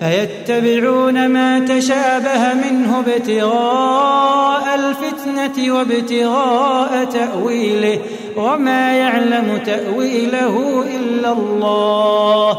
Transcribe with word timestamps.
فيتبعون 0.00 1.28
ما 1.28 1.58
تشابه 1.58 2.54
منه 2.54 2.98
ابتغاء 3.06 4.74
الفتنة 4.74 5.74
وابتغاء 5.74 7.04
تأويله 7.04 7.98
وما 8.36 8.92
يعلم 8.92 9.60
تأويله 9.66 10.84
إلا 10.96 11.32
الله 11.32 12.58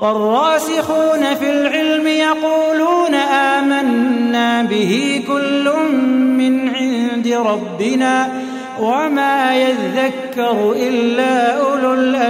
والراسخون 0.00 1.34
في 1.34 1.50
العلم 1.50 2.06
يقولون 2.06 3.14
آمنا 3.14 4.62
به 4.62 5.24
كل 5.26 5.70
من 6.38 6.68
عند 6.68 7.28
ربنا 7.28 8.28
وما 8.80 9.56
يذكر 9.56 10.72
إلا 10.76 11.60
أولو 11.60 11.94
الألباب 11.94 12.29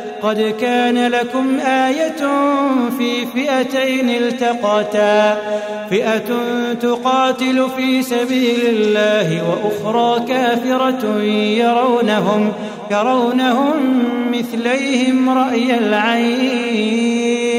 قد 0.23 0.55
كان 0.61 1.07
لكم 1.07 1.59
آية 1.59 2.21
في 2.97 3.25
فئتين 3.25 4.09
التقتا. 4.09 5.37
فئة 5.89 6.29
تقاتل 6.81 7.67
في 7.77 8.01
سبيل 8.01 8.59
الله 8.65 9.43
وأخرى 9.49 10.25
كافرة 10.27 11.21
يرونهم 11.33 12.51
يرونهم 12.91 14.03
مثليهم 14.31 15.29
رأي 15.29 15.77
العين. 15.77 17.50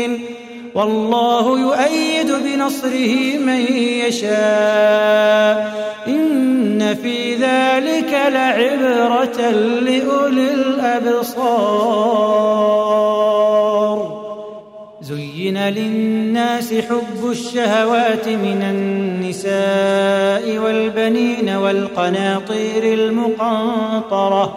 والله 0.75 1.61
يؤيد 1.61 2.33
بنصره 2.33 3.39
من 3.39 3.61
يشاء. 4.07 5.73
إن 6.07 6.95
في 7.03 7.35
ذلك 7.35 8.21
لعبرة 8.29 9.51
لأولي 9.81 10.55
الأبصار. 10.55 11.93
زين 15.03 15.59
للناس 15.59 16.75
حب 16.75 17.31
الشهوات 17.31 18.29
من 18.29 18.63
النساء 18.63 20.59
والبنين 20.59 21.49
والقناطير 21.49 22.95
المقنطرة. 22.95 24.57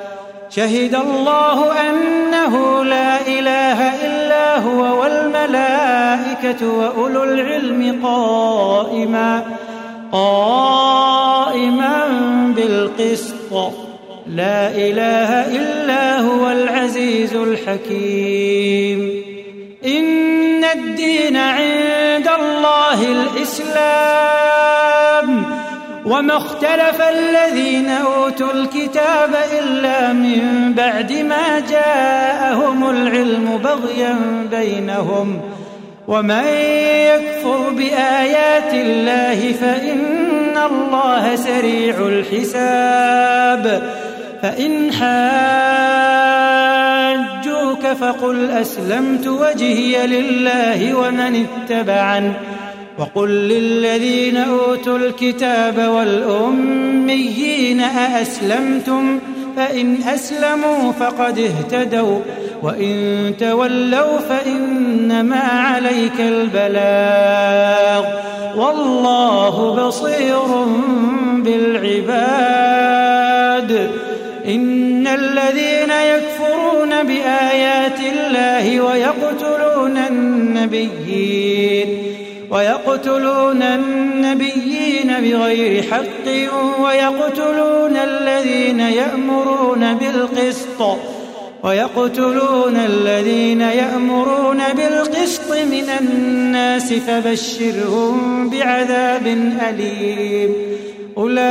شهد 0.55 0.95
الله 0.95 1.89
أنه 1.89 2.83
لا 2.83 3.27
إله 3.27 4.05
إلا 4.05 4.57
هو 4.59 5.01
والملائكة 5.01 6.67
وأولو 6.67 7.23
العلم 7.23 7.99
قائما 8.03 9.57
قائما 10.11 12.07
بالقسط. 12.55 13.71
لا 14.27 14.67
إله 14.67 15.57
إلا 15.57 16.19
هو 16.19 16.51
العزيز 16.51 17.35
الحكيم. 17.35 19.23
إن 19.85 20.63
الدين 20.63 21.37
عند 21.37 22.29
الله 22.39 23.03
الإسلام. 23.03 24.80
وما 26.11 26.37
اختلف 26.37 27.01
الذين 27.01 27.89
أوتوا 27.89 28.53
الكتاب 28.53 29.35
إلا 29.59 30.13
من 30.13 30.73
بعد 30.73 31.13
ما 31.13 31.59
جاءهم 31.59 32.89
العلم 32.89 33.59
بغيا 33.63 34.15
بينهم. 34.51 35.41
ومن 36.07 36.45
يكفر 37.07 37.69
بآيات 37.69 38.73
الله 38.73 39.51
فإن 39.51 40.57
الله 40.71 41.35
سريع 41.35 41.95
الحساب. 42.07 43.81
فإن 44.41 44.93
حاجوك 47.41 47.87
فقل 47.87 48.51
أسلمت 48.51 49.27
وجهي 49.27 50.07
لله 50.07 50.93
ومن 50.93 51.45
اتبعني. 51.45 52.31
وقل 53.01 53.29
للذين 53.29 54.37
أوتوا 54.37 54.97
الكتاب 54.97 55.87
والأميين 55.87 57.79
أأسلمتم؟ 57.79 59.19
فإن 59.57 60.03
أسلموا 60.03 60.91
فقد 60.91 61.39
اهتدوا 61.39 62.19
وإن 62.63 63.33
تولوا 63.39 64.19
فإنما 64.19 65.39
عليك 65.39 66.19
البلاغ. 66.19 68.05
والله 68.55 69.87
بصير 69.87 70.65
بالعباد. 71.35 72.11
إن 74.45 75.07
الذين 75.07 75.89
يكفرون 75.89 77.03
بآيات 77.03 77.99
الله 78.13 78.81
ويقتلون 78.81 79.97
النبيين 79.97 82.10
ويقتلون 82.51 83.61
النبيين 83.61 85.07
بغير 85.07 85.83
حق 85.83 86.27
ويقتلون 86.83 87.97
الذين 87.97 88.79
يأمرون 88.79 89.93
بالقسط 89.93 90.97
ويقتلون 91.63 92.75
الذين 92.75 93.61
يأمرون 93.61 94.61
بالقسط 94.77 95.51
من 95.51 95.89
الناس 95.99 96.93
فبشرهم 96.93 98.49
بعذاب 98.49 99.27
أليم. 99.69 100.51
أولئك 101.17 101.41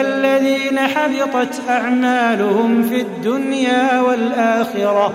الذين 0.00 0.78
حبطت 0.78 1.60
أعمالهم 1.68 2.82
في 2.82 3.00
الدنيا 3.00 4.00
والآخرة. 4.00 5.14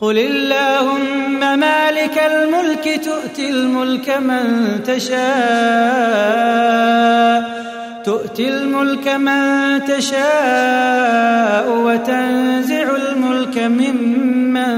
قل 0.00 0.18
اللهم 0.18 1.40
مالك 1.60 2.22
الملك 2.32 3.00
تؤتي 3.04 3.50
الملك 3.50 4.10
من 4.10 4.80
تشاء 4.86 5.20
تؤتي 8.04 8.48
الملك 8.48 9.08
من 9.08 9.84
تشاء 9.84 11.68
وتنزع 11.68 12.96
الملك 12.96 13.58
ممن 13.58 14.74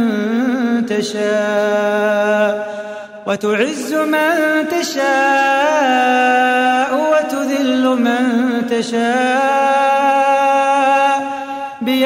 تشاء 0.86 2.72
وتعز 3.26 3.94
من 3.94 4.68
تشاء 4.70 6.10
وتذل 7.12 7.84
من 7.86 8.26
تشاء 8.70 10.21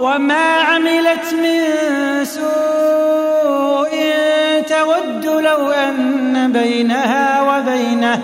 وما 0.00 0.54
عملت 0.54 1.34
من 1.42 1.60
سوء. 2.24 3.94
تود 4.68 5.26
لو 5.26 5.70
أن 5.70 6.52
بينها 6.52 7.42
وبينه 7.42 8.22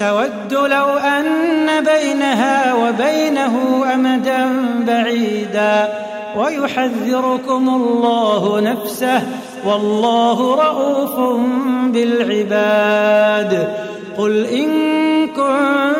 تود 0.00 0.52
لو 0.54 0.88
أن 0.96 1.84
بينها 1.84 2.74
وبينه 2.74 3.84
أمدا 3.94 4.48
بعيدا. 4.86 5.88
ويحذركم 6.36 7.68
الله 7.68 8.60
نفسه 8.60 9.22
والله 9.66 10.54
رؤوف 10.54 11.40
بالعباد. 11.84 13.68
قل 14.18 14.46
إن 14.46 14.68
كنتم 15.26 15.99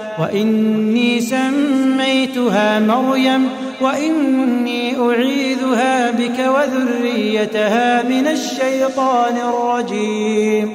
وإني 0.19 1.21
سميتها 1.21 2.79
مريم 2.79 3.49
وإني 3.81 4.95
أعيذها 4.99 6.11
بك 6.11 6.39
وذريتها 6.39 8.03
من 8.03 8.27
الشيطان 8.27 9.37
الرجيم. 9.37 10.73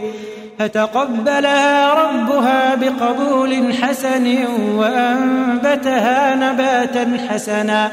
فتقبلها 0.59 1.95
ربها 1.95 2.75
بقبول 2.75 3.75
حسن 3.83 4.45
وأنبتها 4.77 6.35
نباتا 6.35 7.19
حسنا 7.29 7.91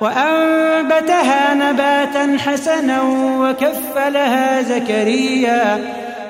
وأنبتها 0.00 1.54
نباتا 1.54 2.36
حسنا 2.38 3.02
وكفلها 3.40 4.62
زكريا 4.62 5.78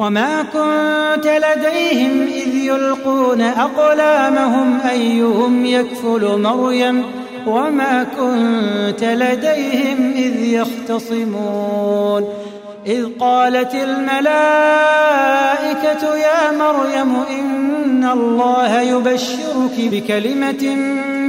وما 0.00 0.42
كنت 0.42 1.26
لديهم 1.26 2.22
اذ 2.22 2.54
يلقون 2.54 3.40
اقلامهم 3.40 4.80
ايهم 4.90 5.66
يكفل 5.66 6.38
مريم 6.38 7.04
وما 7.46 8.06
كنت 8.18 9.04
لديهم 9.04 10.12
اذ 10.16 10.44
يختصمون 10.44 12.24
إذ 12.86 13.06
قالت 13.20 13.74
الملائكة 13.74 14.24
يا 16.16 16.50
مريم 16.58 17.16
إن 17.40 18.04
الله 18.04 18.80
يبشرك 18.80 19.76
بكلمة 19.78 20.74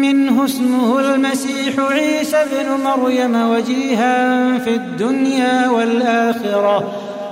منه 0.02 0.46
اسمه 0.46 1.00
المسيح 1.00 1.80
عيسى 1.80 2.38
ابن 2.38 2.84
مريم 2.84 3.50
وجيها 3.50 4.58
في 4.58 4.70
الدنيا 4.70 5.70
والآخرة 5.70 7.11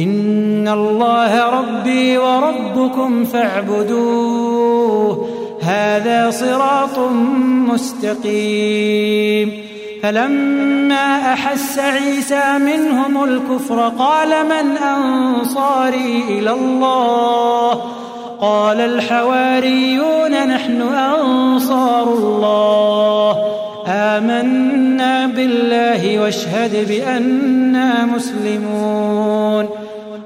إن 0.00 0.68
الله 0.68 1.60
ربي 1.60 2.18
وربكم 2.18 3.24
فاعبدوه. 3.24 5.28
هذا 5.62 6.30
صراط 6.30 6.98
مستقيم. 7.72 9.52
فلما 10.02 11.32
أحس 11.32 11.78
عيسى 11.78 12.58
منهم 12.58 13.24
الكفر 13.24 13.88
قال 13.88 14.28
من 14.28 14.76
أنصاري 14.76 16.24
إلى 16.28 16.50
الله؟ 16.50 17.80
قال 18.40 18.80
الحواريون 18.80 20.48
نحن 20.48 20.82
أنصار 20.82 22.02
الله. 22.02 23.36
آمنا 23.86 25.26
بالله 25.26 26.18
واشهد 26.18 26.88
بأننا 26.88 28.04
مسلمون. 28.04 29.79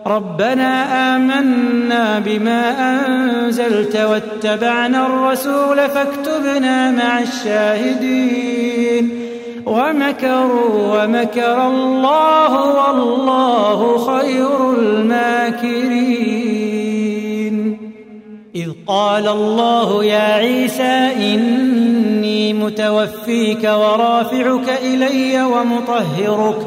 ربنا 0.07 1.17
آمنا 1.17 2.19
بما 2.19 2.63
أنزلت 2.97 3.97
واتبعنا 3.97 5.07
الرسول 5.07 5.77
فاكتبنا 5.77 6.91
مع 6.91 7.21
الشاهدين 7.21 9.11
ومكروا 9.67 11.05
ومكر 11.05 11.67
الله 11.69 12.53
والله 12.77 13.99
خير 13.99 14.73
الماكرين. 14.79 16.45
إذ 18.55 18.71
قال 18.87 19.29
الله 19.29 20.05
يا 20.05 20.33
عيسى 20.35 21.11
إني 21.17 22.53
متوفيك 22.53 23.65
ورافعك 23.65 24.69
إلي 24.83 25.43
ومطهرك 25.43 26.67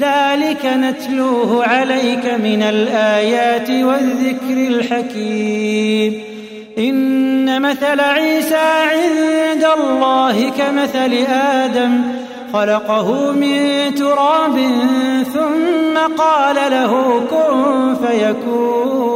ذلك 0.00 0.66
نتلوه 0.66 1.64
عليك 1.66 2.26
من 2.26 2.62
الآيات 2.62 3.70
والذكر 3.70 4.56
الحكيم. 4.68 6.22
إن 6.78 7.62
مثل 7.62 8.00
عيسى 8.00 8.56
عند 8.56 9.66
الله 9.80 10.50
كمثل 10.50 11.12
آدم 11.32 12.02
خلقه 12.52 13.32
من 13.32 13.94
تراب 13.94 14.58
ثم 15.34 15.98
قال 16.18 16.56
له 16.56 17.20
كن 17.30 17.94
فيكون. 18.06 19.10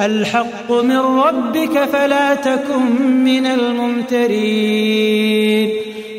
الحق 0.00 0.72
من 0.72 0.98
ربك 0.98 1.84
فلا 1.92 2.34
تكن 2.34 3.02
من 3.24 3.46
الممترين. 3.46 5.12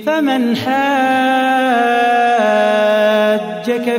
فمن 0.05 0.55
حاجك 0.55 0.67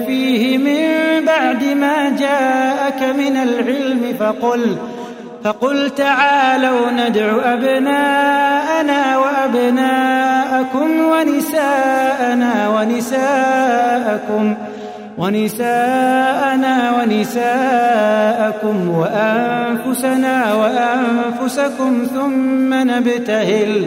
فيه 0.06 0.58
من 0.58 1.24
بعد 1.26 1.64
ما 1.64 2.16
جاءك 2.18 3.02
من 3.02 3.36
العلم 3.36 4.14
فقل 4.20 4.76
فقل 5.44 5.90
تعالوا 5.90 6.90
ندع 6.90 7.52
أبناءنا 7.52 9.18
وأبناءكم 9.18 11.00
ونساءنا 11.00 12.68
ونساءكم 12.68 14.54
ونساءنا 15.18 16.92
ونساءكم 16.98 18.90
وأنفسنا 18.90 20.54
وأنفسكم 20.54 22.06
ثم 22.14 22.74
نبتهل. 22.74 23.86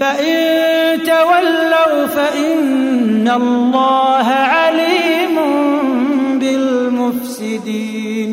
فإن 0.00 0.36
تولوا 1.02 2.06
فإن 2.06 3.28
الله 3.28 4.28
عليم 4.28 5.36
بالمفسدين. 6.38 8.30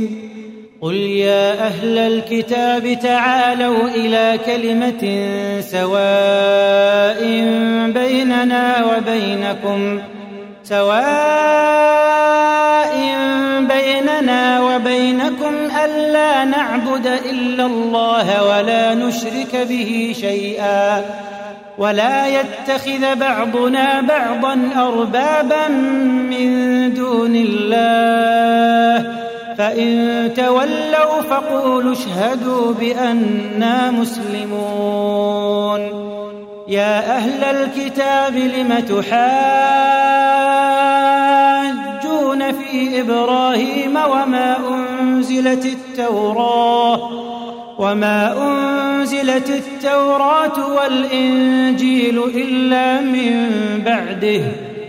قل 0.81 0.93
يا 0.95 1.67
أهل 1.67 1.97
الكتاب 1.97 2.99
تعالوا 3.03 3.87
إلى 3.87 4.39
كلمة 4.45 5.03
سواء 5.61 7.21
بيننا 7.93 8.85
وبينكم. 8.85 9.99
سواء 10.63 11.95
بيننا 13.59 14.61
وبينكم 14.61 15.53
ألا 15.85 16.43
نعبد 16.43 17.07
إلا 17.07 17.65
الله 17.65 18.43
ولا 18.43 18.93
نشرك 18.93 19.55
به 19.69 20.15
شيئا. 20.21 21.05
ولا 21.77 22.27
يتخذ 22.27 23.15
بعضنا 23.15 24.01
بعضا 24.01 24.69
أربابا 24.75 25.67
من 26.31 26.93
دون 26.93 27.35
الله. 27.35 29.15
فإن 29.57 30.29
تولوا 30.35 31.21
فقولوا 31.29 31.93
اشهدوا 31.93 32.73
بأننا 32.73 33.91
مسلمون. 33.91 35.81
يا 36.67 37.17
أهل 37.17 37.43
الكتاب 37.43 38.35
لم 38.35 38.79
تحاجون 38.79 39.21
في 42.51 43.01
إبراهيم 43.01 43.95
وما 43.95 44.57
أنزلت 44.69 45.65
التوراة؟ 45.65 47.34
وما 47.77 48.33
أنزلت 48.37 49.49
التوراة 49.49 50.75
والإنجيل 50.75 52.23
إلا 52.23 53.01
من 53.01 53.49
بعده 53.85 54.41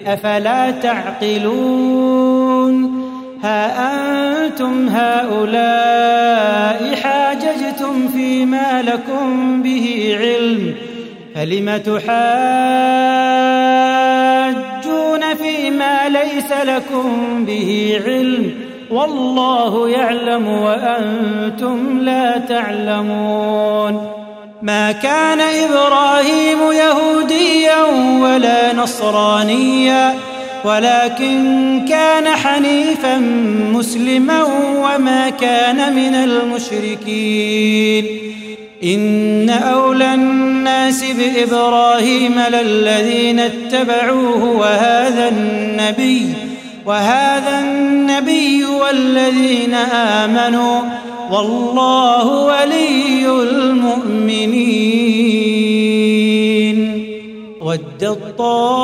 أفلا 0.06 0.70
تعقلون؟ 0.70 2.26
ها 3.42 4.46
أنتم 4.46 4.88
هؤلاء 4.88 6.36
حاججتم 7.02 8.08
فيما 8.08 8.82
لكم 8.82 9.62
به 9.62 10.16
علم 10.20 10.74
فلم 11.34 11.76
تحاجون 11.76 12.14
فيما 15.34 16.08
ليس 16.08 16.52
لكم 16.64 17.44
به 17.44 18.00
علم؟ 18.06 18.65
والله 18.90 19.88
يعلم 19.88 20.48
وأنتم 20.48 22.00
لا 22.00 22.38
تعلمون. 22.48 24.12
ما 24.62 24.92
كان 24.92 25.40
إبراهيم 25.40 26.58
يهوديا 26.72 27.82
ولا 28.22 28.74
نصرانيا 28.74 30.14
ولكن 30.64 31.84
كان 31.88 32.28
حنيفا 32.28 33.18
مسلما 33.72 34.42
وما 34.76 35.30
كان 35.30 35.94
من 35.94 36.14
المشركين. 36.14 38.06
إن 38.84 39.50
أولى 39.50 40.14
الناس 40.14 41.04
بإبراهيم 41.04 42.40
للذين 42.52 43.40
اتبعوه 43.40 44.44
وهذا 44.44 45.28
النبي 45.28 46.34
وهذا 46.86 47.60
النبي 47.60 48.64
والذين 48.64 49.74
آمنوا 49.74 50.80
والله 51.30 52.26
ولي 52.28 53.28
المؤمنين. 53.42 54.86
ود 57.60 58.18
طائفه 58.38 58.78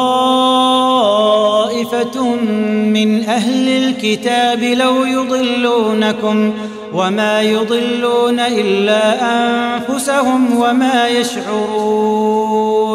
من 2.85 3.25
أهل 3.25 3.69
الكتاب 3.69 4.63
لو 4.63 5.05
يضلونكم 5.05 6.53
وما 6.95 7.43
يضلون 7.43 8.41
إلا 8.41 9.03
أنفسهم 9.23 10.61
وما 10.61 11.09
يشعرون. 11.09 12.93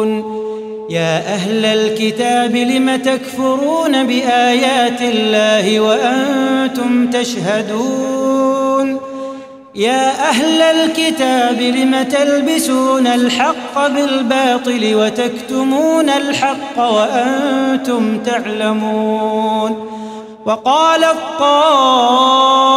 يا 0.88 1.34
أهل 1.34 1.64
الكتاب 1.64 2.56
لم 2.56 2.96
تكفرون 2.96 4.06
بآيات 4.06 5.02
الله 5.02 5.80
وأنتم 5.80 7.10
تشهدون؟ 7.10 9.00
يا 9.74 10.28
أهل 10.28 10.62
الكتاب 10.62 11.60
لم 11.60 12.02
تلبسون 12.02 13.06
الحق 13.06 13.86
بالباطل 13.86 14.94
وتكتمون 14.94 16.10
الحق 16.10 16.78
وأنتم 16.78 18.18
تعلمون؟ 18.18 19.88
وقالت 20.46 21.16
طائفة 21.38 22.68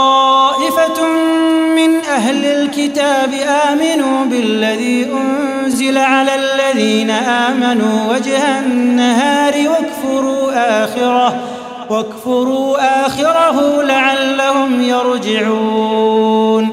من 1.76 1.95
أهل 2.10 2.45
الكتاب 2.45 3.34
آمنوا 3.71 4.26
بالذي 4.26 5.08
أنزل 5.13 5.97
على 5.97 6.36
الذين 6.72 7.10
آمنوا 7.10 8.14
وجه 8.14 8.60
النهار 8.60 9.54
واكفروا 9.70 10.52
آخره 10.84 11.44
واكفروا 11.90 12.78
آخره 13.06 13.82
لعلهم 13.84 14.82
يرجعون. 14.82 16.66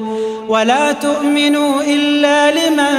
ولا 0.47 0.91
تؤمنوا 0.91 1.81
إلا 1.81 2.51
لمن 2.51 2.93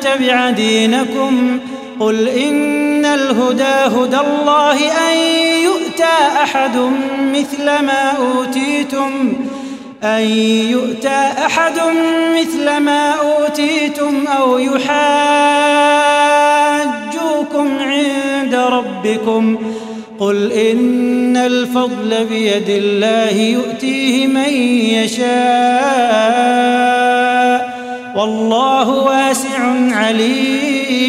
تبع 0.00 0.50
دينكم 0.50 1.60
قل 2.00 2.28
إن 2.28 3.04
الهدى 3.04 3.96
هدى 3.96 4.18
الله 4.18 4.78
أن 4.78 5.16
يؤتى 5.64 6.14
أحد 6.42 6.76
مثل 7.20 7.64
ما 7.64 8.12
أوتيتم. 8.18 9.32
أن 10.04 10.22
يؤتى 10.70 11.32
أحد 11.46 11.72
مثل 12.38 12.76
ما 12.76 13.10
أوتيتم 13.10 14.26
أو 14.26 14.58
يحاجوكم 14.58 14.98
عند 17.78 18.54
ربكم. 18.54 19.58
قل 20.20 20.52
إن 20.52 21.36
الفضل 21.36 22.24
بيد 22.24 22.68
الله 22.68 23.30
يؤتيه 23.30 24.26
من 24.26 24.48
يشاء. 24.94 25.26
والله 28.16 28.88
واسع 28.88 29.58
عليم. 29.92 31.06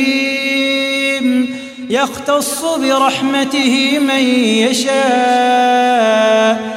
يختص 1.90 2.66
برحمته 2.66 4.00
من 4.00 4.24
يشاء. 4.70 6.77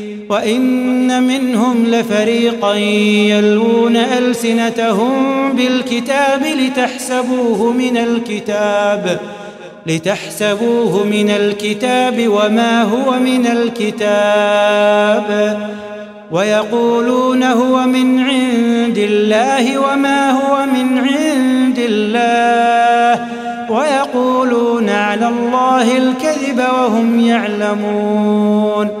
وإن 0.31 1.23
منهم 1.23 1.85
لفريقا 1.85 2.75
يلوون 2.75 3.97
ألسنتهم 3.97 5.13
بالكتاب 5.53 6.43
لتحسبوه 6.43 7.71
من 7.71 7.97
الكتاب 7.97 9.19
ۖ 9.37 9.41
لتحسبوه 9.87 11.03
من 11.03 11.29
الكتاب 11.29 12.27
وما 12.27 12.83
هو 12.83 13.19
من 13.19 13.47
الكتاب. 13.47 15.27
ويقولون 16.31 17.43
هو 17.43 17.87
من 17.87 18.19
عند 18.19 18.97
الله 18.97 19.79
وما 19.79 20.31
هو 20.31 20.65
من 20.65 20.97
عند 20.97 21.79
الله. 21.79 23.25
ويقول 23.69 24.11
ويقولون 24.15 24.89
على 24.89 25.27
الله 25.27 25.97
الكذب 25.97 26.59
وهم 26.59 27.19
يعلمون. 27.19 29.00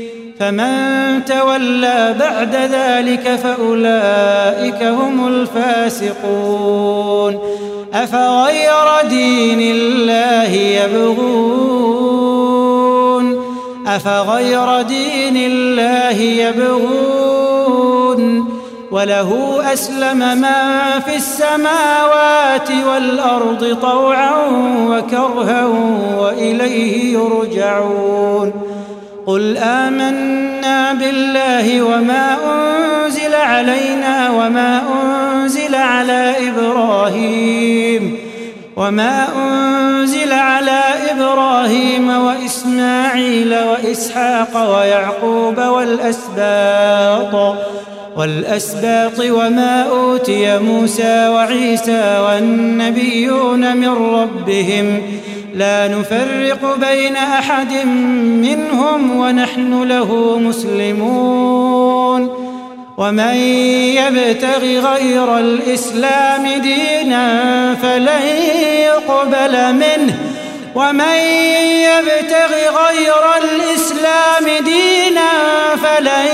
فمن 0.41 1.25
تولى 1.25 2.15
بعد 2.19 2.55
ذلك 2.55 3.39
فأولئك 3.43 4.83
هم 4.83 5.27
الفاسقون. 5.27 6.81
أفغير 7.93 9.01
دين 9.09 9.61
الله 9.61 10.51
يبغون؟ 10.53 11.71
أفغير 13.87 14.81
دين 14.81 15.37
الله 15.37 16.21
يبغون؟ 16.21 17.71
وله 18.91 19.61
أسلم 19.73 20.17
من 20.17 20.99
في 21.05 21.15
السماوات 21.15 22.69
والأرض 22.87 23.77
طوعا 23.81 24.31
وكرها 24.87 25.65
وإليه 26.17 27.13
يرجعون. 27.13 28.70
قل 29.25 29.57
آمنا 29.57 30.93
بالله 30.93 31.81
وما 31.81 32.37
أنزل 32.53 33.35
علينا 33.35 34.29
وما 34.29 34.81
أنزل 34.93 35.75
على 35.75 36.35
إبراهيم 36.49 38.17
وما 38.75 39.27
أنزل 39.37 40.33
على 40.33 40.81
إبراهيم 41.11 42.09
وإسماعيل 42.09 43.55
وإسحاق 43.55 44.77
ويعقوب 44.77 45.57
والأسباط 45.57 47.55
والأسباط 48.17 49.19
وما 49.19 49.83
أوتي 49.89 50.57
موسى 50.59 51.27
وعيسى 51.27 52.19
والنبيون 52.19 53.77
من 53.77 53.89
ربهم 53.89 55.01
لا 55.53 55.87
نفرق 55.87 56.75
بين 56.75 57.15
أحد 57.15 57.85
منهم 58.41 59.17
ونحن 59.17 59.83
له 59.83 60.39
مسلمون. 60.39 62.21
ومن 62.97 63.35
يبتغ 63.95 64.63
غير 64.63 65.37
الإسلام 65.37 66.47
دينا 66.47 67.25
فلن 67.81 68.21
يقبل 68.79 69.73
منه. 69.73 70.17
ومن 70.75 71.17
يبتغ 71.87 72.51
غير 72.55 73.23
الإسلام 73.43 74.63
دينا 74.65 75.31
فلن 75.83 76.25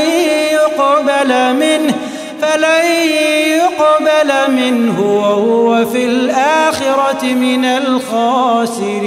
يقبل 0.51 1.53
منه. 1.53 1.93
فلن 2.41 2.85
يقبل 3.77 4.31
منه 4.55 5.01
وهو 5.01 5.85
في 5.85 6.05
الآخرة 6.05 7.33
من 7.33 7.65
الخاسرين. 7.65 8.97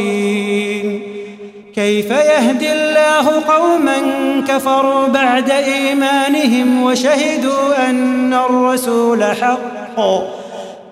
كيف 1.74 2.10
يهدي 2.10 2.72
الله 2.72 3.42
قوما 3.48 3.96
كفروا 4.48 5.06
بعد 5.06 5.50
إيمانهم 5.50 6.82
وشهدوا 6.82 7.90
أن 7.90 8.34
الرسول 8.34 9.24
حق 9.24 10.00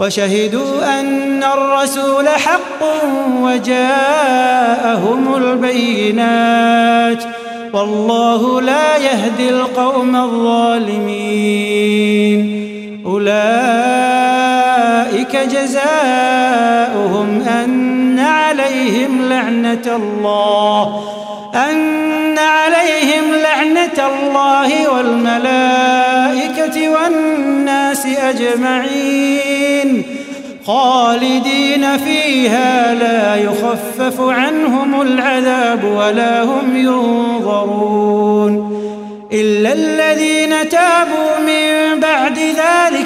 وشهدوا 0.01 1.01
أن 1.01 1.45
الرسول 1.45 2.29
حق 2.29 2.83
وجاءهم 3.43 5.35
البينات. 5.37 7.25
والله 7.73 8.61
لا 8.61 8.97
يهدي 8.97 9.51
القوم 9.51 10.17
الظالمين. 10.17 11.09
أولئك 13.09 13.37
جزاؤهم 15.37 17.43
أن 17.43 18.19
عليهم 18.19 19.29
لعنة 19.29 19.97
الله 19.97 21.03
أن 21.55 22.39
عليهم 22.39 23.25
لعنة 23.43 24.07
الله 24.07 24.95
والملائكة 24.95 26.89
والناس 26.89 28.07
أجمعين. 28.07 30.03
خالدين 30.67 31.97
فيها 31.97 32.95
لا 32.95 33.37
يخفف 33.37 34.21
عنهم 34.21 35.01
العذاب 35.01 35.85
ولا 35.85 36.43
هم 36.43 36.77
ينظرون. 36.77 38.79
إلا 39.33 39.73
الذين 39.73 40.69
تابوا 40.69 41.39
من 41.47 41.88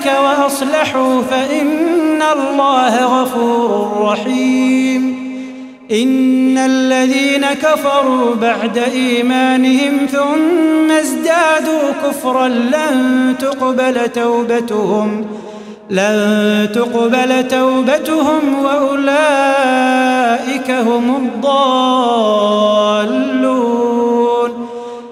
ذلك 0.02 0.18
وأصلحوا 0.18 1.22
فإن 1.22 2.22
الله 2.22 3.22
غفور 3.22 4.00
رحيم. 4.00 5.22
إن 5.92 6.58
الذين 6.58 7.46
كفروا 7.46 8.34
بعد 8.34 8.78
إيمانهم 8.78 10.06
ثم 10.12 10.90
ازدادوا 10.90 11.92
كفرا 12.04 12.48
لن 12.48 13.34
تقبل 13.40 14.08
توبتهم 14.08 15.26
لن 15.90 16.68
تقبل 16.74 17.48
توبتهم 17.48 18.64
وأولئك 18.64 20.70
هم 20.70 21.16
الضالون. 21.16 22.42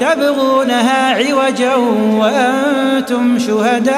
تبغونها 0.00 1.14
عوجا 1.14 1.74
وأنتم 2.20 3.38
شهداء 3.38 3.96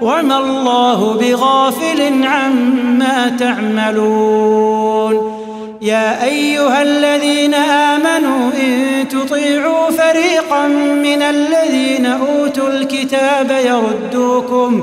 وما 0.00 0.38
الله 0.38 1.14
بغافل 1.20 2.24
عما 2.24 3.36
تعملون. 3.38 5.34
يا 5.82 6.24
أيها 6.24 6.82
الذين 6.82 7.54
آمنوا 7.54 8.50
إن 8.62 9.08
تطيعوا 9.08 9.90
فريقا 9.90 10.66
من 11.06 11.22
الذين 11.22 12.06
أوتوا 12.06 12.68
الكتاب 12.68 13.50
يردوكم 13.64 14.82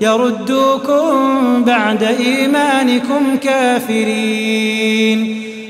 يردوكم 0.00 1.64
بعد 1.64 2.02
إيمانكم 2.02 3.36
كافرين. 3.42 5.20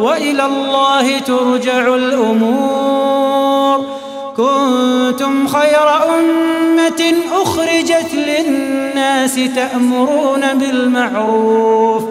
وإلى 0.00 0.44
الله 0.46 1.18
ترجع 1.18 1.94
الأمور. 1.94 3.84
كنتم 4.36 5.48
خير 5.48 5.88
أمة 6.18 7.14
أخرجت 7.42 8.14
للناس 8.14 9.34
تأمرون 9.34 10.40
بالمعروف 10.54 12.02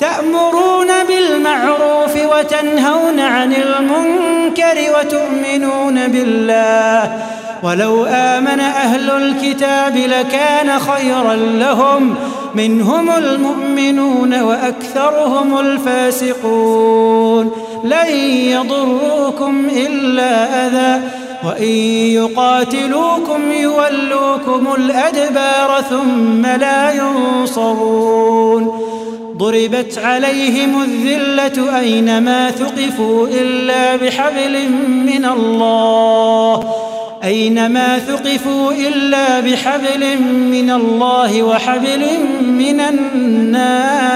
تأمرون 0.00 0.88
بالمعروف 1.08 2.16
وتنهون 2.16 3.20
عن 3.20 3.52
المنكر 3.52 4.76
وتؤمنون 4.98 6.08
بالله. 6.08 7.26
ولو 7.66 8.04
آمن 8.04 8.60
أهل 8.60 9.10
الكتاب 9.10 9.96
لكان 9.96 10.78
خيرا 10.78 11.34
لهم. 11.34 12.14
منهم 12.54 13.10
المؤمنون 13.10 14.40
وأكثرهم 14.40 15.58
الفاسقون. 15.58 17.50
لن 17.84 18.16
يضروكم 18.30 19.68
إلا 19.76 20.66
أذى. 20.66 21.02
وإن 21.46 21.72
يقاتلوكم 22.14 23.52
يولوكم 23.52 24.66
الأدبار 24.78 25.84
ثم 25.90 26.46
لا 26.46 26.92
ينصرون. 26.92 28.80
ضربت 29.36 29.98
عليهم 29.98 30.82
الذلة 30.82 31.78
أينما 31.78 32.50
ثقفوا 32.50 33.28
إلا 33.28 33.96
بحبل 33.96 34.68
من 34.88 35.24
الله. 35.24 36.64
أينما 37.26 37.98
ثقفوا 37.98 38.72
إلا 38.72 39.40
بحبل 39.40 40.18
من 40.22 40.70
الله 40.70 41.42
وحبل 41.42 42.06
من 42.42 42.80
الناس 42.80 44.12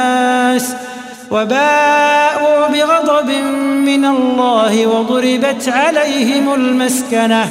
وباءوا 1.31 2.69
بغضب 2.69 3.31
من 3.85 4.05
الله 4.05 4.87
وضربت 4.87 5.69
عليهم 5.69 6.55
المسكنة 6.55 7.49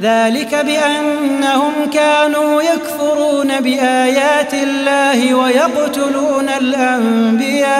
ذلك 0.00 0.54
بأنهم 0.54 1.72
كانوا 1.92 2.62
يكفرون 2.62 3.60
بآيات 3.60 4.54
الله 4.54 5.34
ويقتلون 5.34 6.48
الأنبياء 6.48 7.78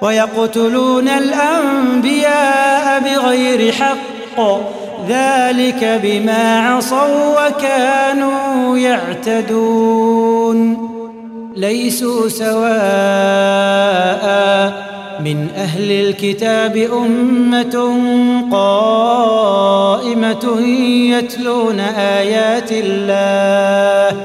ويقتلون 0.00 1.08
الأنبياء 1.08 3.00
بغير 3.00 3.72
حق 3.72 3.96
ذلك 5.08 6.00
بما 6.02 6.68
عصوا 6.68 7.48
وكانوا 7.48 8.78
يعتدون. 8.78 10.58
ليسوا 11.56 12.28
سواء 12.28 12.66
من 15.20 15.48
أهل 15.56 15.90
الكتاب 15.90 16.76
أمة 16.76 17.94
قائمة 18.52 20.44
يتلون 21.10 21.80
آيات 21.80 22.72
الله 22.72 24.20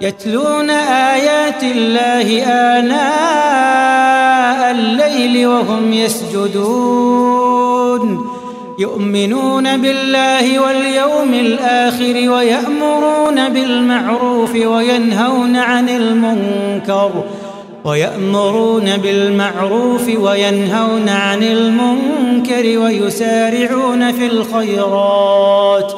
يتلون 0.00 0.70
آيات 1.10 1.62
الله 1.62 2.42
آناء 2.78 3.90
الليل 4.70 5.46
وهم 5.46 5.92
يسجدون. 5.92 7.20
يؤمنون 8.80 9.76
بالله 9.76 10.60
واليوم 10.60 11.34
الآخر 11.34 12.30
ويأمرون 12.30 13.48
بالمعروف 13.48 14.54
وينهون 14.54 15.56
عن 15.56 15.88
المنكر 15.88 17.24
ويأمرون 17.84 18.96
بالمعروف 18.96 20.08
وينهون 20.08 21.08
عن 21.08 21.42
المنكر 21.42 22.78
ويسارعون 22.78 24.12
في 24.12 24.26
الخيرات 24.26 25.92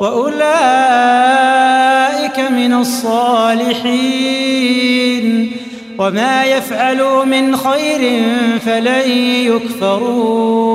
وأولئك 0.00 0.44
من 2.50 2.74
الصالحين 2.74 4.24
وما 5.98 6.44
يفعلوا 6.44 7.24
من 7.24 7.56
خير 7.56 8.22
فلن 8.66 9.10
يكفروه 9.46 10.74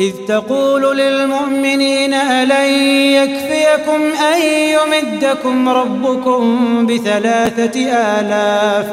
إذ 0.00 0.12
تقول 0.28 0.96
للمؤمنين 0.96 2.14
ألن 2.14 2.72
يكفيكم 3.12 4.00
أن 4.32 4.42
يمدكم 4.42 5.68
ربكم 5.68 6.86
بثلاثة 6.86 7.80
آلاف 7.92 8.86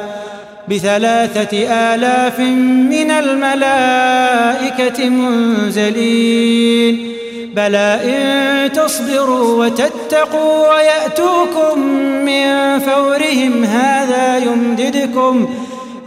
بثلاثة 0.67 1.57
آلاف 1.93 2.39
من 2.39 3.11
الملائكة 3.11 5.09
منزلين 5.09 6.37
بلى 7.55 7.99
إن 8.03 8.71
تصبروا 8.71 9.65
وتتقوا 9.65 10.73
ويأتوكم 10.73 11.79
من 12.25 12.79
فورهم 12.79 13.63
هذا 13.63 14.37
يمددكم 14.37 15.49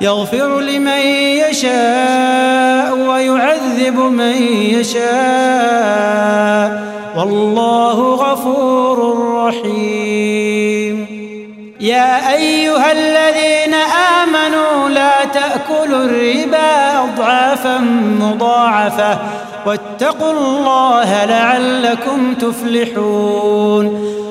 يغفر 0.00 0.60
لمن 0.60 1.06
يشاء 1.48 2.98
ويعذب 3.08 3.98
من 3.98 4.42
يشاء. 4.74 5.06
والله 7.16 8.14
غفور 8.14 9.28
رحيم. 9.46 11.06
يا 11.80 12.32
أيها 12.32 12.92
الذين 12.92 13.74
آمنوا 14.22 14.88
لا 14.88 15.24
تأكلوا 15.24 16.04
الربا 16.04 16.98
أضعافا 17.02 17.78
مضاعفة 18.20 19.18
واتقوا 19.66 20.32
الله 20.32 21.24
لعلكم 21.24 22.34
تفلحون. 22.34 24.16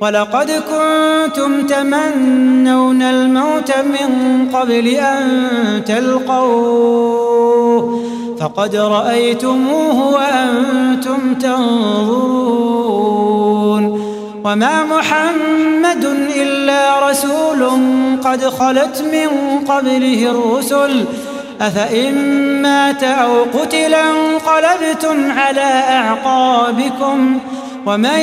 ولقد 0.00 0.50
كنتم 0.50 1.66
تمنون 1.66 3.02
الموت 3.02 3.72
من 3.78 4.48
قبل 4.52 4.88
أن 4.88 5.82
تلقوه 5.86 7.50
فقد 8.40 8.76
رأيتموه 8.76 10.14
وأنتم 10.14 11.34
تنظرون 11.34 12.60
وما 14.44 14.84
محمد 14.84 16.04
إلا 16.36 17.10
رسول 17.10 17.68
قد 18.24 18.44
خلت 18.44 19.04
من 19.12 19.28
قبله 19.68 20.30
الرسل 20.30 21.04
أفإن 21.60 22.14
مات 22.62 23.04
أو 23.04 23.42
قتلا 23.42 24.00
انقلبتم 24.10 25.32
على 25.38 25.82
أعقابكم 25.88 27.38
ومن 27.86 28.18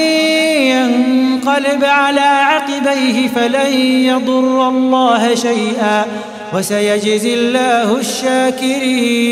ينقلب 0.71 1.83
على 1.83 2.19
عقبيه 2.19 3.27
فلن 3.27 3.73
يضر 3.81 4.69
الله 4.69 5.35
شيئا 5.35 6.05
وسيجزي 6.53 7.33
الله 7.33 7.99
الشاكرين. 7.99 9.23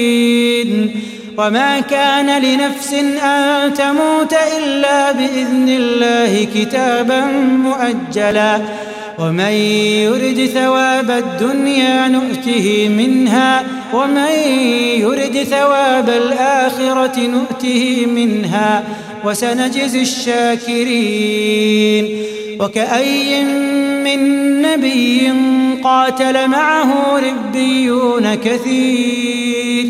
وما 1.38 1.80
كان 1.80 2.42
لنفس 2.42 2.94
أن 3.24 3.74
تموت 3.74 4.36
إلا 4.58 5.12
بإذن 5.12 5.70
الله 5.70 6.48
كتابا 6.56 7.26
مؤجلا. 7.64 8.60
ومن 9.20 9.52
يرد 10.06 10.50
ثواب 10.54 11.12
الدنيا 11.12 12.08
نؤته 12.08 12.90
منها. 12.90 13.64
ومن 13.94 14.32
يرد 15.00 15.44
ثواب 15.44 16.10
الآخرة 16.10 17.20
نؤته 17.20 18.06
منها. 18.06 18.84
وسنجزي 19.26 20.02
الشاكرين. 20.02 22.08
وكأي 22.60 23.44
من 24.04 24.62
نبي 24.62 25.34
قاتل 25.84 26.48
معه 26.48 27.18
ربيون 27.18 28.36
كثير. 28.36 29.90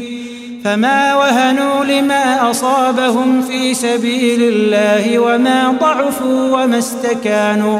فما 0.63 1.15
وهنوا 1.15 1.85
لما 1.85 2.51
أصابهم 2.51 3.41
في 3.41 3.73
سبيل 3.73 4.43
الله 4.43 5.19
وما 5.19 5.75
ضعفوا 5.81 6.63
وما 6.63 6.77
استكانوا. 6.77 7.79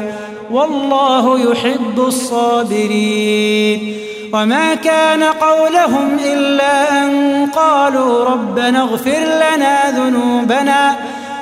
والله 0.50 1.50
يحب 1.50 2.06
الصابرين. 2.06 3.96
وما 4.32 4.74
كان 4.74 5.22
قولهم 5.22 6.18
إلا 6.24 7.04
أن 7.04 7.46
قالوا 7.56 8.24
ربنا 8.24 8.82
اغفر 8.82 9.10
لنا 9.10 9.90
ذنوبنا. 9.90 10.96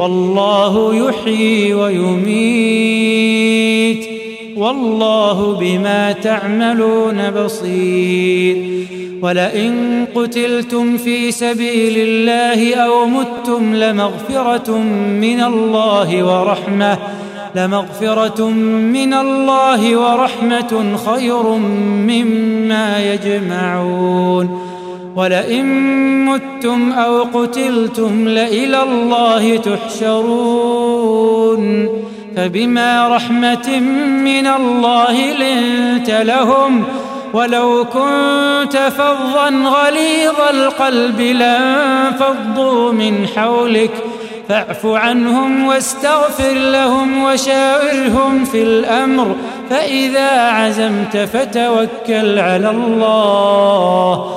والله 0.00 0.94
يحيي 0.94 1.74
ويميت 1.74 3.20
والله 4.56 5.58
بما 5.60 6.12
تعملون 6.12 7.30
بصير 7.30 8.86
ولئن 9.22 10.06
قتلتم 10.14 10.96
في 10.96 11.30
سبيل 11.30 11.98
الله 11.98 12.74
أو 12.74 13.06
متم 13.06 13.74
لمغفرة 13.74 14.78
من 15.20 15.40
الله 15.40 16.24
ورحمة 16.24 16.98
لمغفرة 17.54 18.48
من 18.48 19.14
الله 19.14 19.96
ورحمة 19.96 20.96
خير 21.06 21.42
مما 22.08 23.12
يجمعون 23.12 24.69
ولئن 25.16 25.66
متم 26.24 26.92
أو 26.92 27.22
قتلتم 27.22 28.28
لإلى 28.28 28.82
الله 28.82 29.56
تحشرون 29.56 31.20
فبما 32.36 33.08
رحمة 33.08 33.80
من 34.24 34.46
الله 34.46 35.32
لنت 35.32 36.10
لهم 36.10 36.84
ولو 37.32 37.84
كنت 37.84 38.76
فظا 38.76 39.48
غليظ 39.48 40.40
القلب 40.50 41.20
لانفضوا 41.20 42.92
من 42.92 43.26
حولك 43.36 43.90
ۖ 43.90 43.94
فاعف 44.50 44.86
عنهم 44.86 45.66
واستغفر 45.66 46.52
لهم 46.52 47.24
وشاورهم 47.24 48.44
في 48.44 48.62
الأمر 48.62 49.36
فإذا 49.70 50.30
عزمت 50.30 51.16
فتوكل 51.16 52.38
على 52.38 52.70
الله 52.70 54.36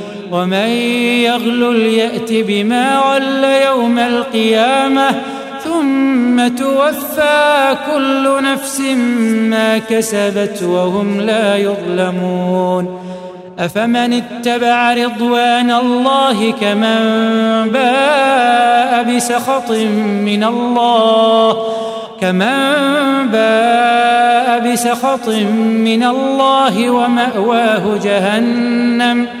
ومن 0.31 0.69
يغل 1.27 1.75
يأت 1.75 2.29
بما 2.31 2.97
غل 2.99 3.43
يوم 3.43 3.99
القيامة 3.99 5.09
ثم 5.63 6.47
توفى 6.47 7.75
كل 7.91 8.43
نفس 8.43 8.79
ما 9.49 9.77
كسبت 9.77 10.63
وهم 10.63 11.21
لا 11.21 11.57
يظلمون. 11.57 12.99
أفمن 13.59 14.13
اتبع 14.13 14.93
رضوان 14.93 15.71
الله 15.71 16.51
كمن 16.51 17.01
باء 17.73 19.03
بسخط 19.03 19.71
من 20.25 20.43
الله؟ 20.43 21.65
كمن 22.21 23.27
باء 23.31 24.71
بسخط 24.71 25.27
من 25.27 26.03
الله 26.03 26.89
ومأواه 26.89 27.99
جهنم؟ 28.03 29.40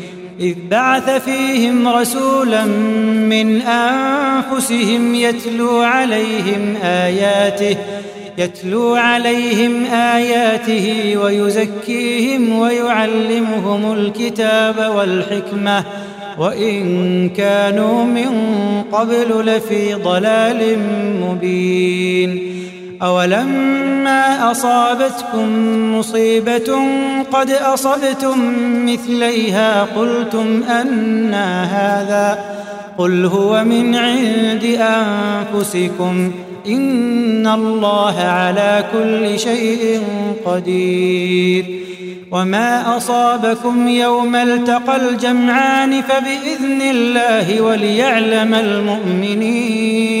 إذ 0.39 0.55
بعث 0.71 1.09
فيهم 1.09 1.87
رسولا 1.87 2.65
من 2.65 3.61
أنفسهم 3.61 5.15
يتلو 5.15 5.81
عليهم 5.81 6.75
آياته 6.83 7.77
يتلو 8.37 8.95
عليهم 8.95 9.85
آياته 9.85 11.17
ويزكيهم 11.17 12.59
ويعلمهم 12.59 13.93
الكتاب 13.93 14.93
والحكمة. 14.95 15.83
وإن 16.37 17.29
كانوا 17.29 18.03
من 18.03 18.31
قبل 18.91 19.45
لفي 19.45 19.93
ضلال 19.93 20.79
مبين. 21.21 22.60
أولما 23.01 24.51
أصابتكم 24.51 25.47
مصيبة 25.95 26.77
قد 27.31 27.49
أصبتم 27.51 28.53
مثليها 28.85 29.83
قلتم 29.83 30.63
أنا 30.69 31.63
هذا 31.63 32.39
قل 32.97 33.25
هو 33.25 33.63
من 33.63 33.95
عند 33.95 34.79
أنفسكم 34.79 36.31
إن 36.67 37.47
الله 37.47 38.19
على 38.19 38.83
كل 38.93 39.39
شيء 39.39 40.01
قدير 40.45 41.65
وما 42.31 42.97
أصابكم 42.97 43.87
يوم 43.87 44.35
التقى 44.35 44.95
الجمعان 44.95 46.01
فبإذن 46.01 46.81
الله 46.81 47.61
وليعلم 47.61 48.53
المؤمنين 48.53 50.20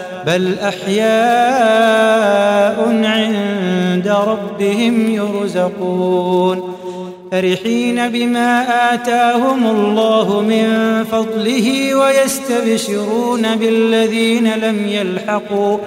بل 0.27 0.55
أحياء 0.59 1.01
عند 3.03 4.07
ربهم 4.07 5.09
يرزقون. 5.15 6.73
فرحين 7.31 8.09
بما 8.09 8.65
آتاهم 8.93 9.67
الله 9.67 10.41
من 10.41 10.67
فضله 11.11 11.95
ويستبشرون 11.95 13.55
بالذين 13.55 14.53
لم 14.55 14.87
يلحقوا 14.87 15.77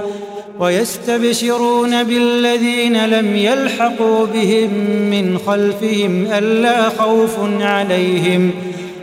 ويستبشرون 0.60 2.02
بالذين 2.02 3.06
لم 3.06 3.36
يلحقوا 3.36 4.26
بهم 4.26 4.70
من 5.10 5.38
خلفهم 5.46 6.26
ألا 6.32 6.88
خوف 6.88 7.36
عليهم. 7.60 8.50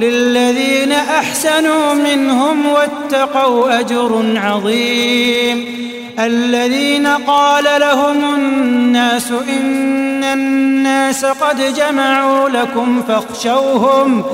للذين 0.00 0.92
أحسنوا 0.92 1.94
منهم 1.94 2.66
واتقوا 2.66 3.80
أجر 3.80 4.24
عظيم. 4.36 5.76
الذين 6.18 7.06
قال 7.06 7.64
لهم 7.80 8.34
الناس 8.34 9.30
إن 9.30 10.24
الناس 10.24 11.24
قد 11.24 11.74
جمعوا 11.74 12.48
لكم 12.48 13.02
فاخشوهم 13.08 14.24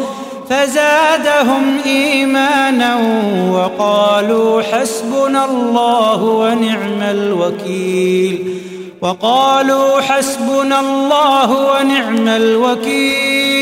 فزادهم 0.51 1.79
إيمانا 1.87 2.97
وقالوا 3.53 4.63
حسبنا 4.63 5.45
الله 5.45 6.23
ونعم 6.23 7.03
الوكيل. 7.03 8.59
وقالوا 9.01 10.01
حسبنا 10.01 10.81
الله 10.81 11.51
ونعم 11.51 12.29
الوكيل. 12.29 13.62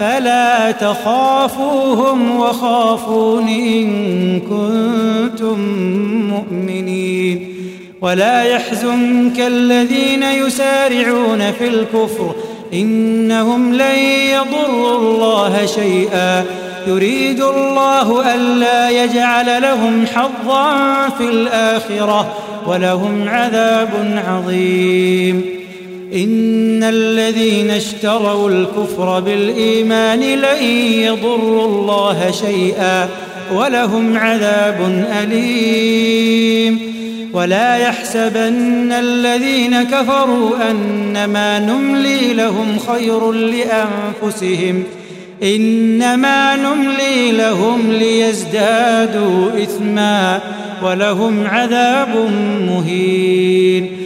فلا 0.00 0.70
تخافوهم 0.70 2.40
وخافون 2.40 3.48
إن 3.48 4.40
كنتم 4.40 5.60
مؤمنين 6.30 7.56
ولا 8.00 8.42
يحزنك 8.42 9.40
الذين 9.40 10.22
يسارعون 10.22 11.52
في 11.52 11.68
الكفر 11.68 12.34
إنهم 12.74 13.74
لن 13.74 13.98
يضروا 14.32 14.98
الله 14.98 15.66
شيئا 15.66 16.44
يريد 16.86 17.40
الله 17.40 18.34
ألا 18.34 18.90
يجعل 18.90 19.62
لهم 19.62 20.06
حظا 20.14 21.08
في 21.08 21.24
الآخرة 21.24 22.34
ولهم 22.66 23.28
عذاب 23.28 24.22
عظيم 24.28 25.65
إن 26.16 26.82
الذين 26.82 27.70
اشتروا 27.70 28.50
الكفر 28.50 29.20
بالإيمان 29.20 30.20
لن 30.20 30.64
يضروا 31.00 31.66
الله 31.66 32.30
شيئا 32.30 33.08
ولهم 33.54 34.18
عذاب 34.18 35.06
أليم. 35.22 36.80
ولا 37.32 37.76
يحسبن 37.76 38.92
الذين 38.92 39.82
كفروا 39.82 40.70
أنما 40.70 41.58
نملي 41.58 42.34
لهم 42.34 42.78
خير 42.78 43.32
لأنفسهم. 43.32 44.82
إنما 45.42 46.56
نملي 46.56 47.32
لهم 47.32 47.92
ليزدادوا 47.92 49.50
إثما 49.62 50.40
ولهم 50.82 51.46
عذاب 51.46 52.30
مهين. 52.68 54.05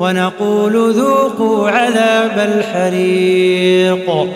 ونقول 0.00 0.92
ذوقوا 0.92 1.70
عذاب 1.70 2.38
الحريق. 2.54 4.28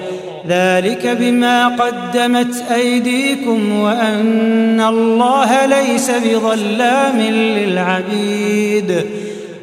ذلك 0.49 1.17
بما 1.21 1.69
قدمت 1.69 2.65
أيديكم 2.75 3.81
وأن 3.81 4.81
الله 4.81 5.67
ليس 5.67 6.11
بظلام 6.11 7.21
للعبيد. 7.21 9.07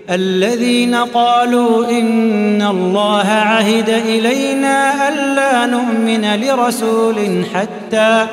الذين 0.10 0.95
قالوا 0.95 1.89
إن 1.89 2.62
الله 2.62 3.28
عهد 3.28 3.89
إلينا 3.89 5.08
ألا 5.10 5.66
نؤمن 5.66 6.26
لرسول 6.43 7.45
حتى 7.56 8.28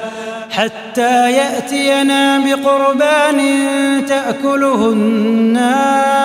حتى 0.50 1.32
يأتينا 1.32 2.38
بقربان 2.38 3.40
تأكله 4.08 4.92
النار. 4.92 6.24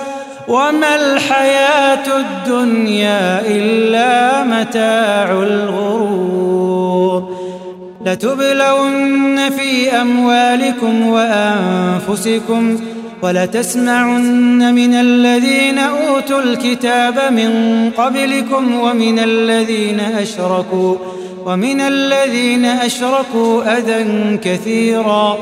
وما 0.51 0.95
الحياة 0.95 2.19
الدنيا 2.19 3.41
إلا 3.47 4.43
متاع 4.43 5.31
الغرور. 5.31 7.37
لتبلون 8.05 9.49
في 9.49 9.91
أموالكم 10.01 11.07
وأنفسكم 11.07 12.79
ولتسمعن 13.21 14.75
من 14.75 14.93
الذين 14.93 15.77
أوتوا 15.77 16.41
الكتاب 16.41 17.33
من 17.33 17.51
قبلكم 17.97 18.79
ومن 18.79 19.19
الذين 19.19 19.99
أشركوا 19.99 20.95
ومن 21.45 21.81
الذين 21.81 22.65
أشركوا 22.65 23.77
أذى 23.77 24.37
كثيرا 24.37 25.37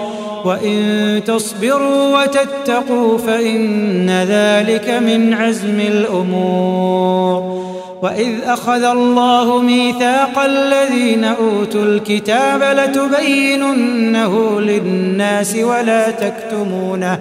وإن 0.46 1.22
تصبروا 1.26 2.22
وتتقوا 2.22 3.18
فإن 3.18 4.10
ذلك 4.10 4.90
من 4.90 5.34
عزم 5.34 5.80
الأمور 5.80 7.70
وإذ 8.02 8.34
أخذ 8.46 8.84
الله 8.84 9.62
ميثاق 9.62 10.40
الذين 10.40 11.24
أوتوا 11.24 11.84
الكتاب 11.84 12.62
لتبيننه 12.78 14.62
للناس 14.62 15.56
ولا 15.56 16.12
تكتمونه 16.12 17.20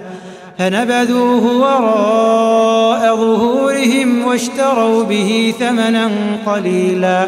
فنبذوه 0.59 1.57
وراء 1.57 3.15
ظهورهم 3.15 4.27
واشتروا 4.27 5.03
به 5.03 5.53
ثمنا 5.59 6.11
قليلا 6.45 7.27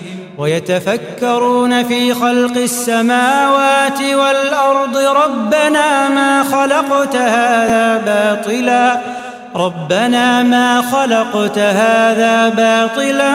ويتفكرون 0.41 1.83
في 1.83 2.13
خلق 2.13 2.57
السماوات 2.57 4.01
والأرض 4.01 4.97
ربنا 4.97 6.09
ما 6.09 6.43
خلقت 6.43 7.15
هذا 7.15 8.01
باطلا 8.05 8.97
ربنا 9.55 10.43
ما 10.43 10.81
خلقت 10.81 11.57
هذا 11.57 12.49
باطلا 12.49 13.33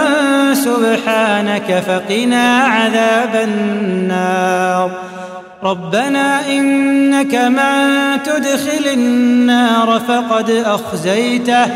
سبحانك 0.54 1.84
فقنا 1.86 2.58
عذاب 2.58 3.48
النار. 3.48 4.90
ربنا 5.62 6.48
إنك 6.48 7.34
من 7.34 8.22
تدخل 8.22 8.92
النار 8.92 10.00
فقد 10.08 10.50
أخزيته 10.50 11.66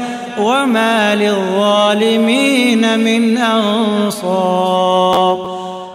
وما 0.43 1.14
للظالمين 1.14 2.99
من 2.99 3.38
أنصار. 3.38 4.80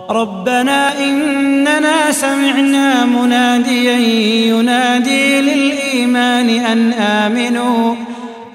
ربنا 0.09 0.99
إننا 0.99 2.11
سمعنا 2.11 3.05
مناديا 3.05 3.97
ينادي 4.47 5.41
للإيمان 5.41 6.49
أن 6.49 6.93
آمنوا 6.93 7.95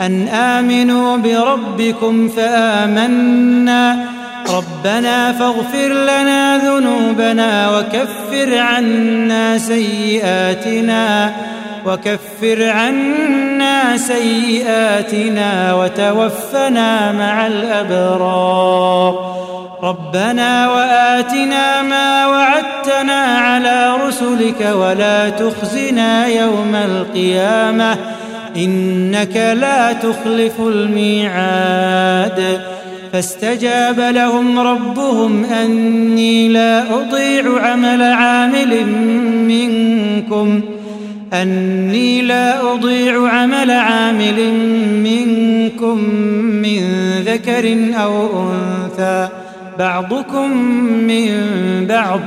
أن 0.00 0.28
آمنوا 0.28 1.16
بربكم 1.16 2.28
فآمنا. 2.28 4.04
ربنا 4.48 5.32
فاغفر 5.32 5.88
لنا 5.88 6.58
ذنوبنا 6.58 7.78
وكفر 7.78 8.58
عنا 8.58 9.58
سيئاتنا. 9.58 11.32
وكفر 11.86 12.70
عنا 12.70 13.96
سيئاتنا 13.96 15.74
وتوفنا 15.74 17.12
مع 17.12 17.46
الأبرار. 17.46 19.40
ربنا 19.82 20.70
وآتنا 20.70 21.82
ما 21.82 22.26
وعدتنا 22.26 23.12
على 23.12 23.96
رسلك 24.06 24.70
ولا 24.74 25.28
تخزنا 25.28 26.26
يوم 26.26 26.74
القيامة. 26.74 27.96
إنك 28.56 29.36
لا 29.36 29.92
تخلف 29.92 30.60
الميعاد. 30.60 32.60
فاستجاب 33.12 34.00
لهم 34.00 34.58
ربهم 34.58 35.44
أني 35.44 36.48
لا 36.48 36.94
أضيع 36.94 37.62
عمل 37.62 38.02
عامل 38.02 38.86
منكم. 39.46 40.60
أني 41.32 42.22
لا 42.22 42.72
أضيع 42.72 43.28
عمل 43.28 43.70
عامل 43.70 44.54
منكم 44.92 45.98
من 46.38 46.82
ذكر 47.26 47.76
أو 48.02 48.28
أنثى. 48.42 49.28
بعضكم 49.78 50.56
من 50.86 51.30
بعض. 51.88 52.20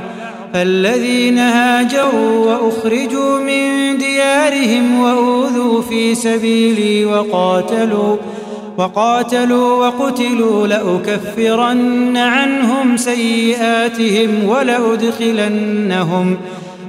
فالذين 0.54 1.38
هاجروا 1.38 2.46
وأخرجوا 2.46 3.40
من 3.40 3.98
ديارهم 3.98 5.00
وأوذوا 5.00 5.82
في 5.82 6.14
سبيلي 6.14 7.04
وقاتلوا 7.04 8.16
وقاتلوا 8.78 9.86
وقتلوا 9.86 10.66
لأكفرن 10.66 12.16
عنهم 12.16 12.96
سيئاتهم 12.96 14.44
ولأدخلنهم. 14.48 16.36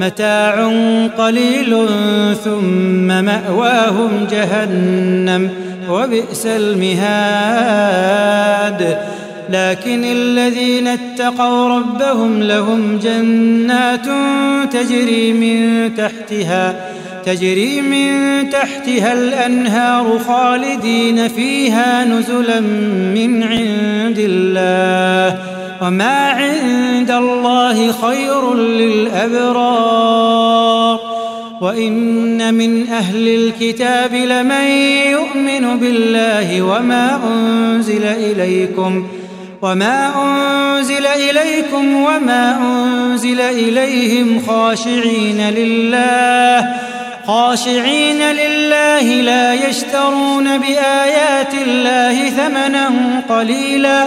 متاع 0.00 0.70
قليل 1.18 1.88
ثم 2.44 3.06
مأواهم 3.06 4.26
جهنم 4.30 5.50
وبئس 5.90 6.46
المهاد. 6.46 7.96
لكن 9.50 10.04
الذين 10.04 10.88
اتقوا 10.88 11.78
ربهم 11.78 12.42
لهم 12.42 12.98
جنات 12.98 14.06
تجري 14.72 15.32
من 15.32 15.94
تحتها 15.94 16.74
تجري 17.24 17.80
من 17.80 18.10
تحتها 18.50 19.12
الأنهار 19.12 20.18
خالدين 20.28 21.28
فيها 21.28 22.04
نزلا 22.04 22.60
من 23.14 23.42
عند 23.42 24.18
الله. 24.18 25.55
وما 25.82 26.30
عند 26.30 27.10
الله 27.10 27.92
خير 27.92 28.54
للأبرار. 28.54 29.96
وإن 31.60 32.54
من 32.54 32.88
أهل 32.88 33.28
الكتاب 33.28 34.14
لمن 34.14 34.68
يؤمن 35.10 35.78
بالله 35.78 36.62
وما 36.62 37.20
أنزل 37.24 38.04
إليكم 38.04 39.06
وما 39.62 40.12
أنزل 40.24 41.06
إليكم 41.06 41.96
وما 41.96 42.58
أنزل 42.60 43.40
إليهم 43.40 44.42
خاشعين 44.46 45.50
لله. 45.50 46.74
خاشعين 47.26 48.22
لله 48.22 49.02
لا 49.02 49.54
يشترون 49.54 50.58
بآيات 50.58 51.54
الله 51.66 52.30
ثمنا 52.30 52.90
قليلا. 53.28 54.06